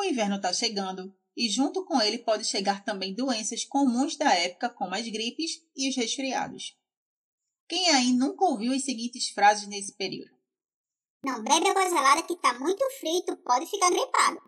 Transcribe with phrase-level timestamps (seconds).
[0.00, 4.70] O inverno está chegando e, junto com ele, pode chegar também doenças comuns da época,
[4.70, 6.74] como as gripes e os resfriados.
[7.68, 10.30] Quem aí nunca ouviu as seguintes frases nesse período?
[11.22, 14.40] Não bebe água gelada que tá muito frio e tu pode ficar gripado.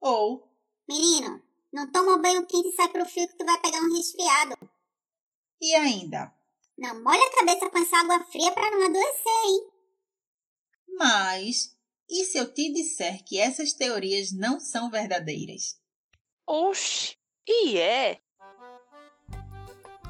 [0.00, 0.52] Ou,
[0.88, 1.40] Menino,
[1.72, 4.56] não toma banho quente e sai pro frio que tu vai pegar um resfriado.
[5.60, 6.34] e ainda,
[6.76, 9.70] Não molha a cabeça com essa água fria pra não adoecer, hein?
[10.98, 11.73] mas
[12.08, 15.76] e se eu te disser que essas teorias não são verdadeiras?
[16.46, 18.20] Oxi, e é?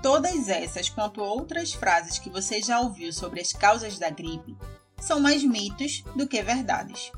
[0.03, 4.57] Todas essas, quanto outras frases que você já ouviu sobre as causas da gripe,
[5.01, 7.11] são mais mitos do que verdades.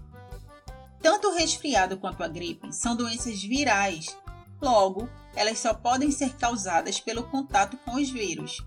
[1.01, 4.17] Tanto o resfriado quanto a gripe são doenças virais,
[4.61, 8.65] logo, elas só podem ser causadas pelo contato com os vírus.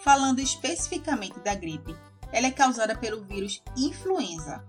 [0.00, 1.94] Falando especificamente da gripe,
[2.32, 4.64] ela é causada pelo vírus influenza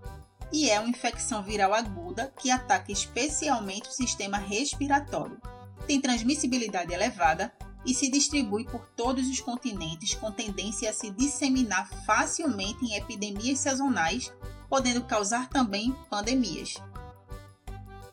[0.51, 5.39] e é uma infecção viral aguda que ataca especialmente o sistema respiratório.
[5.87, 7.53] Tem transmissibilidade elevada
[7.85, 13.59] e se distribui por todos os continentes com tendência a se disseminar facilmente em epidemias
[13.59, 14.31] sazonais,
[14.69, 16.75] podendo causar também pandemias.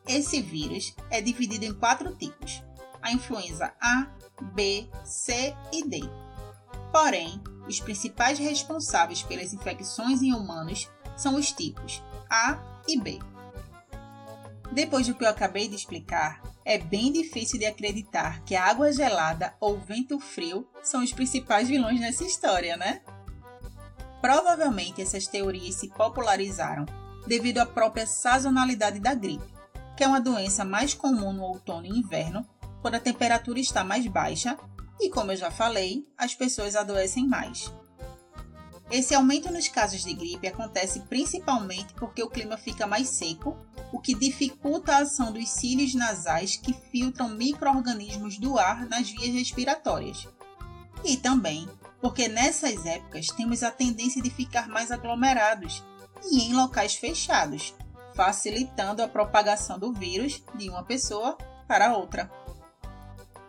[0.06, 2.62] Esse vírus é dividido em quatro tipos:
[3.02, 4.06] a influenza A,
[4.54, 6.00] B, C e D.
[6.90, 13.18] Porém, os principais responsáveis pelas infecções em humanos são os tipos A e B.
[14.72, 18.92] Depois do que eu acabei de explicar, é bem difícil de acreditar que a água
[18.92, 23.00] gelada ou vento frio são os principais vilões nessa história, né?
[24.20, 26.84] Provavelmente essas teorias se popularizaram
[27.26, 29.52] devido à própria sazonalidade da gripe,
[29.96, 32.46] que é uma doença mais comum no outono e inverno,
[32.82, 34.56] quando a temperatura está mais baixa
[35.00, 37.72] e, como eu já falei, as pessoas adoecem mais.
[38.90, 43.56] Esse aumento nos casos de gripe acontece principalmente porque o clima fica mais seco,
[43.92, 49.34] o que dificulta a ação dos cílios nasais que filtram micro-organismos do ar nas vias
[49.34, 50.26] respiratórias.
[51.04, 51.68] E também
[52.00, 55.82] porque nessas épocas temos a tendência de ficar mais aglomerados
[56.30, 57.74] e em locais fechados,
[58.14, 62.30] facilitando a propagação do vírus de uma pessoa para outra.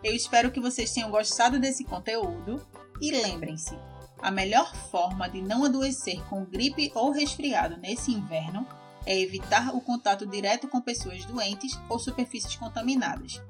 [0.02, 2.66] Eu espero que vocês tenham gostado desse conteúdo
[3.00, 3.78] e lembrem-se,
[4.22, 8.66] a melhor forma de não adoecer com gripe ou resfriado nesse inverno
[9.06, 13.40] é evitar o contato direto com pessoas doentes ou superfícies contaminadas.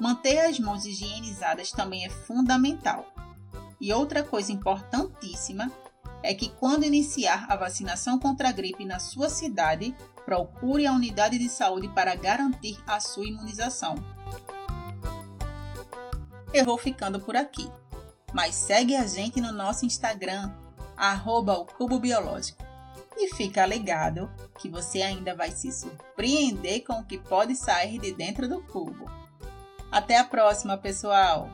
[0.00, 3.06] Manter as mãos higienizadas também é fundamental.
[3.80, 5.70] E outra coisa importantíssima
[6.22, 9.94] é que quando iniciar a vacinação contra a gripe na sua cidade,
[10.24, 13.94] procure a unidade de saúde para garantir a sua imunização.
[16.52, 17.70] Eu vou ficando por aqui,
[18.32, 20.52] mas segue a gente no nosso Instagram,
[20.96, 22.62] arroba o Cubo Biológico.
[23.16, 28.12] E fica ligado que você ainda vai se surpreender com o que pode sair de
[28.12, 29.10] dentro do cubo.
[29.92, 31.48] Até a próxima, pessoal!